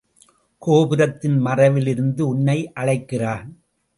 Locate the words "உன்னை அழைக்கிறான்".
2.21-3.47